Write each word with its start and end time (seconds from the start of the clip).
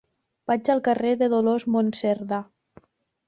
Vaig 0.51 0.71
al 0.73 0.79
carrer 0.87 1.11
de 1.19 1.27
Dolors 1.35 1.67
Monserdà. 1.75 2.41